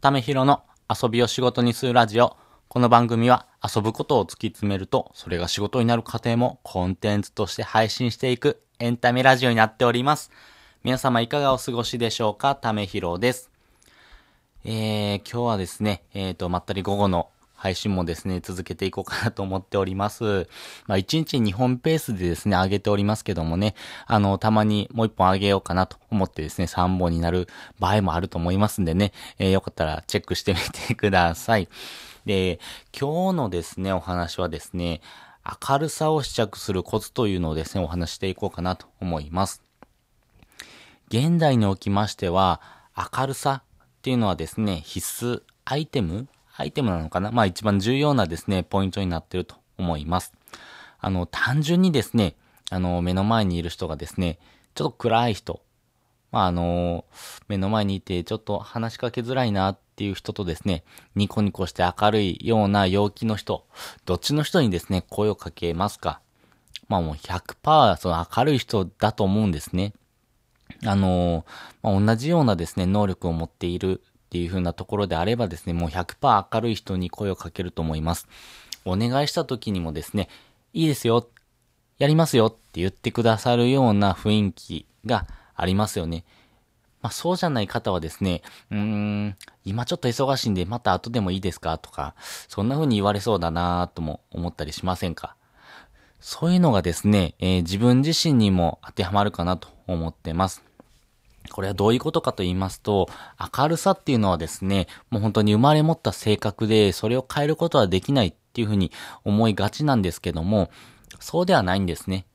[0.00, 2.34] ためひろの遊びを仕事にするラジオ。
[2.68, 10.30] この番組は遊ぶことを突き詰めると、それが仕事になる過程もコンテンツとして配信していくエンタメラジオになっております。
[10.84, 12.54] 皆様いかがお過ごしでしょうか？
[12.54, 13.50] ためひろです。
[14.64, 17.28] えー、今日はですね、えっ、と、まったり午後の
[17.60, 20.48] 配信もですね、続けていこうかなと思っております。
[20.86, 23.74] まあ、1日2本ペースでですね、上げておりますけどもね、
[24.06, 27.48] あの、たまにもう1本上げようかなと思ってですね、3本になる
[27.78, 30.58] 場合もあると思いますんでね、えーよかったらチェックしてみ
[30.88, 31.68] てください。
[32.24, 32.60] で、
[32.98, 35.02] 今日のですね、お話はですね、
[35.68, 39.62] 明るさを試着するコツというのをですね、お話していこうかなと思います。
[41.08, 42.62] 現代におきましては、
[42.96, 46.26] 明るさっていうのはですね、必須アイテム
[46.60, 47.30] アイテムなのかな？
[47.30, 50.34] まあ一番重要なですね、ポイントになってると思います。
[50.98, 52.36] あの、単純にですね、
[52.70, 54.38] あの、目の前にいる人がですね、
[54.74, 55.62] ちょっと暗い人、
[56.30, 57.06] まああの、
[57.48, 63.66] 目の前にいてちょっと話しかけづらいなっていう人とですね、ニコニコして明るいような陽気の人、
[64.04, 66.20] どっちの人にですね、声をかけますか？
[66.88, 69.94] まあもう100%その明るい人だと思うんですね。
[70.86, 71.44] あの
[71.82, 78.28] まあ、同じようなですね、能力を持っているっていう風なところであればですね、もう100%明るい人に声をかけると思います。
[78.84, 80.28] お願いした時にもですね、
[80.72, 81.26] いいですよ、
[81.98, 86.24] やりますよって言ってくださるような雰囲気がありますよね。
[87.02, 91.76] まあそうじゃない方はですね、うーん、今ちょっと忙しいんでまた後でもいいですか？
[91.78, 92.14] とか、
[92.46, 95.34] そんな風に言われそうだなぁとも思ったりしませんか？
[96.20, 100.62] そういうのがですね、えー自分自身にも当てはまるかなと思ってます。
[101.52, 103.08] これはどういうことかと言いますと、
[103.56, 108.92] 明るさっていうのはですね、もう本当に生まれ持った性格で、それを変えることはできないっていうふうに
[109.24, 110.70] 思いがちなんですけども、
[111.18, 112.26] そうではないんですね。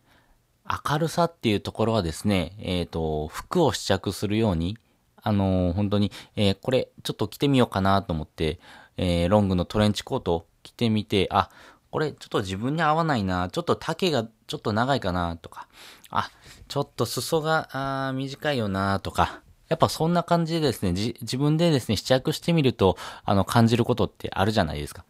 [0.90, 4.78] 明るさっていうところはですね、えっ、と、服を試着するように、
[5.22, 8.60] あのー本当に、えーこれ、ちょっと着てみようかなと思って、
[8.98, 11.50] えロングのトレンチコートを着てみて、あ、
[11.92, 15.68] これちょっと自分に合わないな、ちょっと丈がちょっと長いかなとか、
[16.10, 16.30] あ、
[16.76, 25.06] ちょっと裾が短いよなとか、やっぱそんな感じでですね、じ自分でですね、試着してみると、あの、感じることってあるじゃないですか。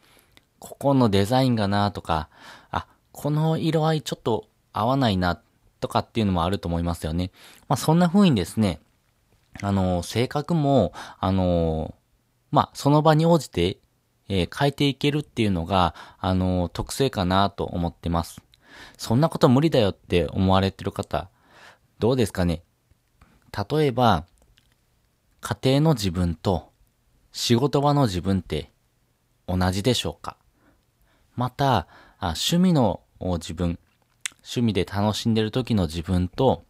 [0.60, 2.30] ここのデザインがなとか、
[2.70, 5.42] あ、この色合いちょっと合わないな
[5.80, 7.32] とかっていうのもあると思いますよね。
[7.68, 8.80] まあそんな風にですね、
[9.64, 11.96] あの、性格も、あの、
[12.52, 13.80] まあその場に応じて、
[14.30, 18.40] えー変えていけるっていうのが、あの、特性かなと思ってます。
[19.00, 21.32] そんなこと無理だよって思われてる方、
[22.00, 22.62] どうですかね？
[23.70, 24.26] 例えば、
[25.40, 26.72] 家庭の自分と
[27.32, 28.72] 仕事場の自分って
[29.48, 30.38] 同じでしょうか？
[31.36, 31.88] また、
[32.20, 33.80] あ趣味の自分、
[34.44, 36.66] 趣味で楽しんでる時の自分と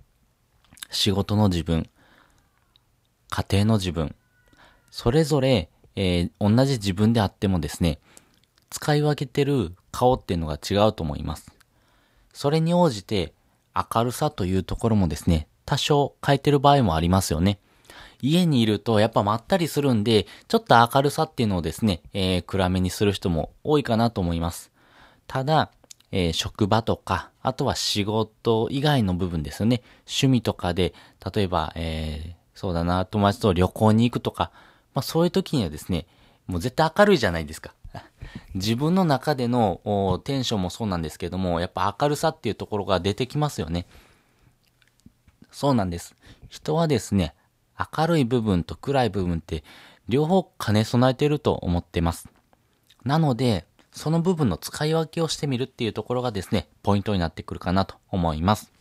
[0.91, 1.89] 仕事の自分、
[3.29, 4.15] 家庭の自分、
[4.91, 7.99] それぞれ、えー同じ自分であってもですね、
[8.69, 11.51] 使い分けてる顔っていうのが違うと思います。
[12.33, 13.33] それに応じて
[13.75, 17.59] 明るさというところもですね、多少変えてる場合もありますよね。
[18.21, 24.71] 家にいるとやっぱまったりするんで、ちょっと明るさっていうのをですね、えー暗めにする人も多いかなと思います。
[25.27, 25.71] ただ、
[26.11, 29.81] えー職場とか、あとは仕事以外の部分ですよね。
[30.07, 30.93] 趣味とかで、
[31.33, 34.51] 例えば、えーそうだな、友達と旅行に行くとか、
[34.93, 36.07] まあそういう時にはですね、
[36.47, 37.73] もう絶対明るいじゃないですか。
[38.53, 43.85] 自分の中でのテンションもそうなんですけども、やっぱ明るさっていうところが出てきますよね。
[45.51, 46.15] そうなんです。
[46.49, 47.33] 人はですね、
[47.97, 49.63] 明るい部分と暗い部分って
[50.07, 52.29] 両方兼ね備えていると思ってます。
[53.03, 58.73] なので、その部分の使い分けをしてみるっていうところがですね、ポイントになってくるかなと思います。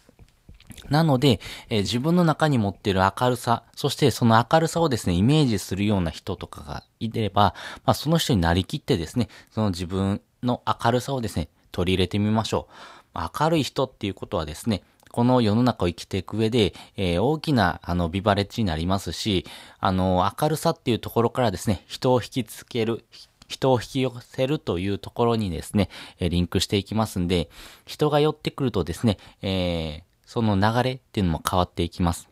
[0.91, 7.55] なので、えー自分の中に持っている明るさ、そしてその明るさをですね、イメージするような人とかがいれば、
[7.85, 12.69] まあ、その人になりきってですね、その自分の明るさをですね、取り入れてみましょ
[13.15, 13.19] う。
[13.41, 19.47] 明るい人っていうことはですね、この世の中を生きていく上で、えー大きな、あの、ビバレッジになりますし、
[19.81, 23.05] あの、明るさっていうところからですね、人を引きつける、
[23.47, 25.89] 人を引き寄せるというところにですね、
[26.19, 27.49] えリンクしていきますんで、
[27.87, 32.29] 人が寄ってくるとですね、えーその流れっていうのも変わっていきます。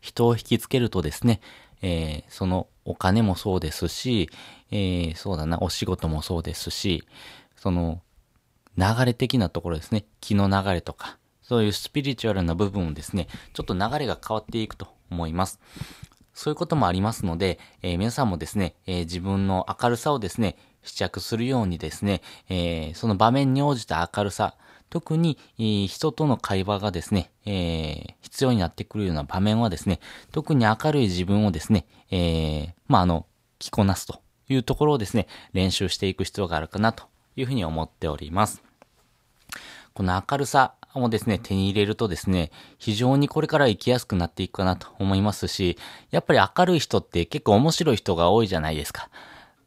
[0.00, 1.40] 人を引きつけるとですね、
[1.82, 4.30] えーそのお金もそうですし、
[4.70, 7.04] えーそうだな、お仕事もそうですし、
[7.56, 8.00] その
[8.78, 15.58] 流れ的なところですね、気の流れとか、そういうスピリチュアルな部分をですね、ちょっと流れが変わっていくと思います。
[16.34, 20.56] そういうこともありますので、えー皆さんもですね、えー自分の明るさをですね、
[20.86, 24.54] 試着するようにですね、えーその場面に応じた明るさ、
[24.88, 30.00] 特に、えー人との会話がですね、えー必要になってくるような場面はですね、
[30.32, 33.26] 特に明るい自分をですね、えーまあ、あの、
[33.58, 37.04] 着こなすというところをですね、練習していく必要があるかなと
[37.36, 38.62] いうふうに思っております。
[39.94, 45.78] この明るさをですね、手に入れるとですね、非常にこれから生きやすくなっていくかなと思いますし、
[46.10, 49.08] やっぱり明るい人って結構面白い人が多いじゃないですか。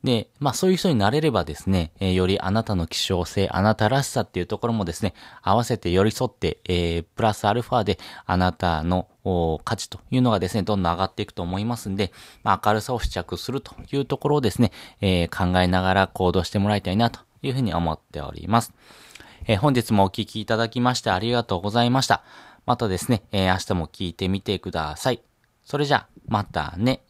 [0.04, 9.08] で、まあそういう人になれればですね、えー、よりあなたの希少性、あなたらしさっていうところもですね、合わせて寄り添って、えー、プラスアルファであなたの
[9.66, 12.14] 価値というのがですね、どんどん上がっていくと思いますんで、
[12.44, 18.74] まあ明るさを試着するというところをですね、えー、考えながら行動してもらいたいなというふうに思っております。
[19.48, 22.24] えー、本日もお聴きいただきましてありがとうございました。
[22.66, 25.22] またですね、えー、明日も聞いてみてください。
[25.66, 27.02] それじゃあ、またね。